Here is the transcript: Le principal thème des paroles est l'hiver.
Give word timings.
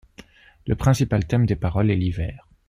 Le 0.65 0.73
principal 0.73 1.27
thème 1.27 1.45
des 1.45 1.55
paroles 1.55 1.91
est 1.91 1.95
l'hiver. 1.95 2.47